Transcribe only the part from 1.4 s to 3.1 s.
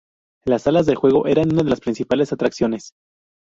una de las principales atracciones.